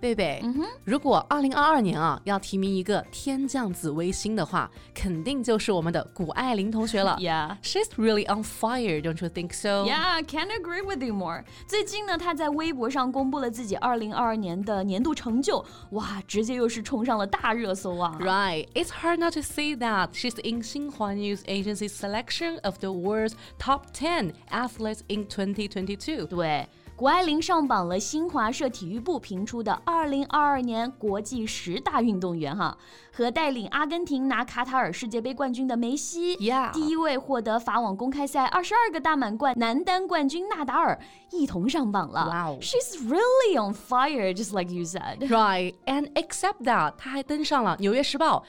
[0.00, 7.16] 贝贝，嗯哼，如果二零二二年啊要提名一个天降紫微星的话，肯定就是我们的谷爱凌同学了。
[7.20, 9.86] Yeah, she's really on fire, don't you think so?
[9.86, 11.44] Yeah, can't agree with you more.
[11.66, 22.88] 最近呢，她在微博上公布了自己二零二二年的年度成就，哇，直接又是冲上了大热搜啊！Right, it's hard not to see that she's in Xinhua News Agency's selection of the
[22.88, 26.26] world's top ten athletes in 2022.
[26.26, 26.68] 对。
[26.98, 32.76] 谷爱凌上榜了新华社体育部评出的二零二二年国际十大运动员哈，
[33.12, 40.98] 和带领阿根廷拿卡塔尔世界杯冠军的梅西，Yeah，第一位获得法网公开赛二十二个大满贯男单冠军纳达尔
[41.30, 42.24] 一同上榜了。
[42.26, 45.18] Wow, she's really on fire, just like you said.
[45.28, 48.44] Right, and except that，她还登上了《纽约时报》、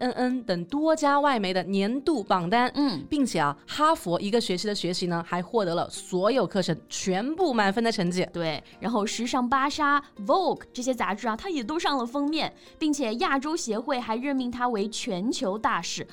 [0.00, 2.72] CNN 等多家外媒的年度榜单。
[2.74, 7.89] 嗯，并且啊，哈佛一个学期的学习呢，还获得了所有课程全部满分的。
[7.90, 16.06] 成绩对，然后时尚芭莎、Vogue 这些杂志啊，它也都上了封面，并且亚洲协会还任命他为全球大使。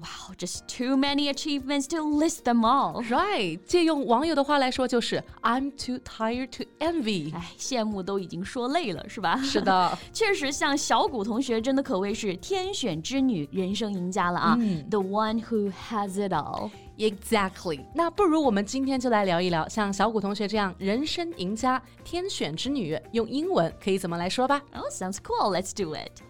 [0.00, 3.04] Wow, just too many achievements to list them all.
[3.06, 7.34] Right，借用网友的话来说，就是 I'm too tired to envy。
[7.34, 9.36] 哎，羡慕都已经说累了，是吧？
[9.42, 14.56] 是的， 确实，像小谷同学真的可谓是天选之女，人生赢家了啊。
[14.58, 16.70] 嗯、The one who has it all.
[17.00, 17.80] Exactly。
[17.94, 25.50] 那不如我们今天就来聊一聊，像小谷同学这样人生赢家、天选之女，用英文可以怎么来说吧？Oh, sounds cool.
[25.50, 26.29] Let's do it.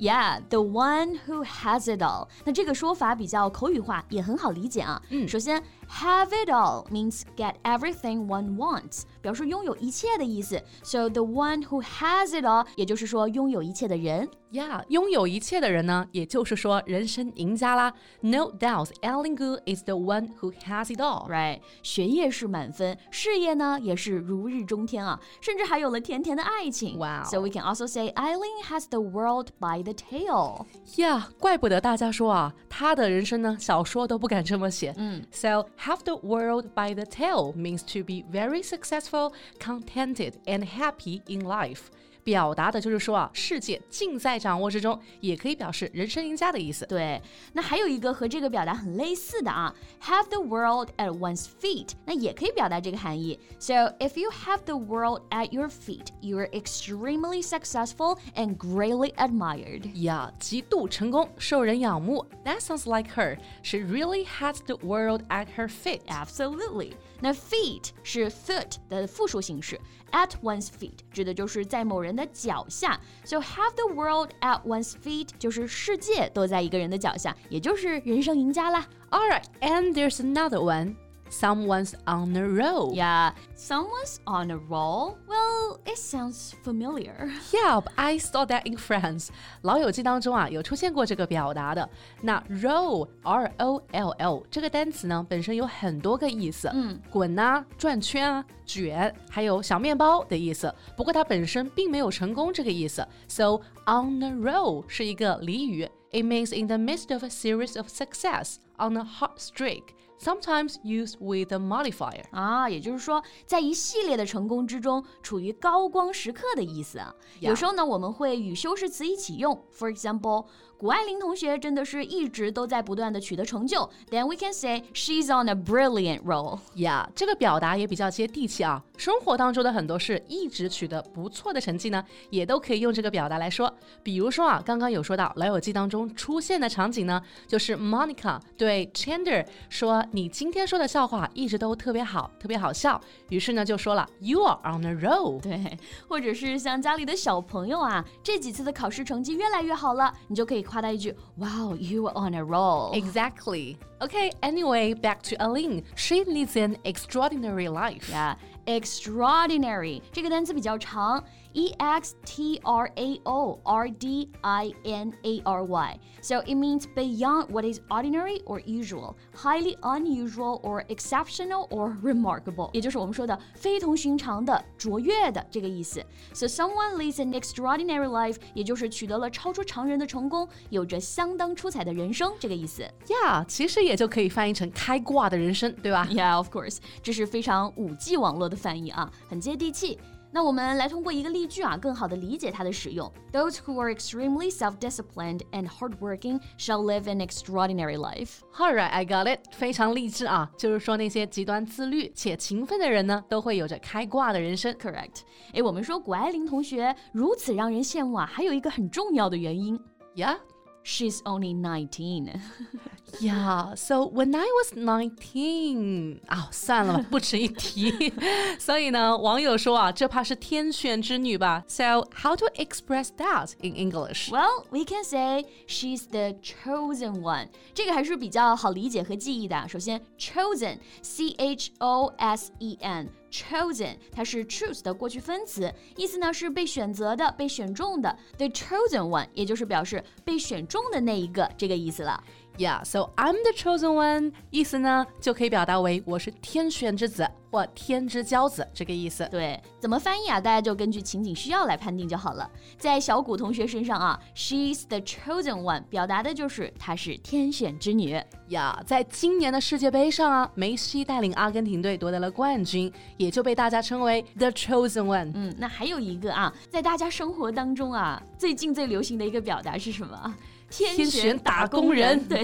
[0.00, 2.28] Yeah, the one who has it all。
[2.44, 5.00] 那这个说法比较口语化，也很好理解啊。
[5.08, 10.61] 嗯，首先，have it all means get everything one wants， 表示拥有一切的意思。
[10.83, 14.29] So the one who has it all，也就是说拥有一切的人。
[14.51, 17.93] Yeah，拥有一切的人呢，也就是说人生赢家啦。
[18.19, 21.61] No doubt，Eileen Gu is the one who has it all，right？
[21.83, 26.97] 学业是满分，事业呢也是如日中天啊，甚至还有了甜甜的爱情。
[26.97, 30.65] Wow，so we can also say Eileen has the world by the tail。
[30.97, 34.94] Yeah，怪不得大家说啊，她的人生呢，小说都不敢这么写。
[34.96, 41.40] 嗯，So have the world by the tail means to be very successful, contented, and happy in
[41.40, 41.82] life.
[42.24, 46.84] 表达的就是说啊，世界尽在掌握之中，也可以表示人生赢家的意思。
[46.86, 47.22] 对，
[47.52, 49.72] 那还有一个和这个表达很类似的啊，
[50.02, 53.38] have the world at one's feet，那也可以表达这个含义。
[53.60, 59.88] So if you have the world at your feet, you are extremely successful and greatly admired.
[60.02, 62.26] 呀，极度成功，受人仰慕。
[62.44, 63.38] That sounds like her.
[63.62, 66.00] She really has the world at her feet.
[66.08, 66.94] Absolutely.
[67.20, 69.80] 那 feet 是 foot 的复数形式，
[70.12, 73.00] at one's feet 指的就是在某人的 脚下。
[73.24, 78.86] So have the world at one's feet 就是世界都在一个人的脚下，也就是人生赢家啦。
[79.10, 80.96] All right, and there's another one.
[81.31, 82.93] someone's on a roll.
[82.93, 85.17] Yeah, someone's on a roll.
[85.27, 87.31] Well, it sounds familiar.
[87.51, 89.29] Yeah, I saw that in Friends.
[89.61, 91.89] 老友记当中啊，有出现过这个表达的。
[92.21, 100.73] 那 roll r o l l 这个单词呢，本身有很多个意思，嗯，滚啊，转圈啊，卷，还有小面包的意思。
[100.97, 103.07] 不过它本身并没有成功这个意思。
[103.27, 105.89] So on a roll 是一个俚语。
[106.11, 109.83] It means in the midst of a series of success on a hot streak.
[110.21, 117.13] Sometimes used with a modifier 啊，也就是说，在一系列的成功之中，处于高光时刻的意思啊。
[117.39, 119.65] 有时候呢，我们会与修饰词一起用。
[119.75, 120.45] For example，
[120.77, 123.89] 谷爱凌同学真的是一直都在不断的取得成就。
[124.09, 126.59] Then we can say she's on a brilliant roll.
[126.75, 128.83] Yeah，这个表达也比较接地气啊。
[129.01, 133.73] 生活当中的很多事一直取得不错的成绩呢，也都可以用这个表达来说。
[134.03, 140.05] 比如说啊，刚刚有说到《老友记》当中出现的场景呢，就是 Monica 对 Chandler 说。
[140.11, 143.01] 你今天说的笑话一直都特别好，特别好笑。
[143.29, 145.41] 于是呢，就说了 You are on a roll。
[145.41, 152.93] 对，或者是像家里的小朋友啊，这几次的考试成绩越来越好了，你就可以夸他一句 Wow, you are on a roll.
[152.93, 153.77] Exactly.
[154.01, 155.83] Okay, anyway, back to Eileen.
[155.95, 158.09] She leads an extraordinary life.
[158.09, 166.00] Yeah, extraordinary 这个单词比较长，，e x t r a o r d i n a r y.
[166.22, 172.70] So it means beyond what is ordinary or usual, highly unusual or exceptional or remarkable.
[172.72, 176.04] 也就是我们说的非同寻常的、卓越的这个意思。
[176.32, 182.82] So someone leads an extraordinary life，也就是取得了超出常人的成功，有着相当出彩的人生这个意思。
[183.06, 186.06] Yeah，其实也就可以翻译成开挂的人生，对吧？
[186.10, 189.98] Yeah, of course，这是非常五 G 网络的翻译啊，很接地气。
[190.32, 193.10] 那我们来通过一个例句啊，更好的理解它的使用。
[193.32, 198.40] Those who are extremely self-disciplined and hardworking shall live an extraordinary life.
[198.58, 199.40] All right, I got it.
[199.52, 204.74] 非常励志啊，就是说那些极端自律且勤奋的人呢，都会有着开挂的人生。
[204.74, 205.22] Correct.
[205.54, 209.80] 哎，我们说谷爱凌同学如此让人羡慕啊，还有一个很重要的原因。
[210.14, 210.36] Yeah.
[210.84, 212.38] She's only 19.
[213.20, 218.12] yeah, so when I was 19, 啊、哦，算了吧，不值一提。
[218.58, 221.64] 所以呢，网友说啊，这怕是天选之女吧？
[221.68, 224.30] So how to express that in English?
[224.30, 227.48] Well, we can say she's the chosen one.
[227.72, 229.66] 这个还是比较好理解和记忆的。
[229.68, 238.16] 首先，chosen, C H O S E N。chosen，它是 choose 的过去分词，意思呢是被选择的、被选中的。
[238.38, 242.22] The chosen one，也就是表示被选中的那一个这个意思了。
[242.57, 249.27] Yeah, so I'm the chosen one，意思呢就可以表达为我是天选之子或天之骄子这个意思。
[249.31, 250.39] 对，怎么翻译啊？
[250.39, 252.47] 大家就根据情景需要来判定就好了。
[252.77, 258.21] 在小谷同学身上啊，She's the chosen one，表达的就是她是天选之女。
[258.49, 265.31] 呀，在今年的世界杯上啊，梅西带领阿根廷队夺得了冠军，也就被大家称为 the chosen one。
[265.33, 270.35] 嗯，那还有一个啊，在大家生活当中啊，最近最流行的一个表达是什么？
[270.70, 272.42] 天选打工人，对。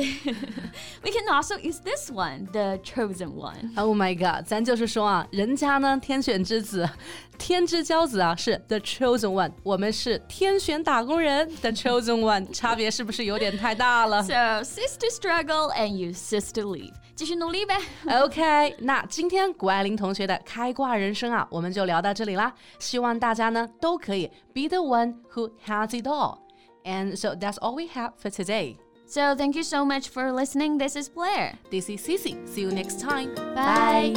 [1.03, 3.73] We can also use this one, the chosen one.
[3.76, 6.88] Oh my god，咱就是说啊，人家呢天选之子，
[7.37, 14.23] 天之骄子啊是 the chosen one，我们是天选打工人 the chosen one，差别是不是有点太大了？
[14.23, 17.76] So sister struggle and you sister leave，继续努力呗。
[18.06, 22.55] OK，那今天谷爱凌同学的开挂人生啊，我们就聊到这里啦。
[22.79, 26.38] 希望大家呢都可以 be the one who has it all。
[26.87, 28.76] And so that's all we have for today.
[29.06, 30.79] So thank you so much for listening.
[30.79, 31.59] This is Blair.
[31.70, 32.37] This is Cici.
[32.47, 33.35] See you next time.
[33.55, 34.14] Bye.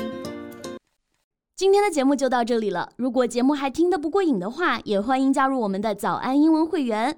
[1.56, 2.92] 今天的节目就到这里了。
[2.98, 7.18] 如果节目还听得不过瘾的话，也欢迎加入我们的早安英文会员。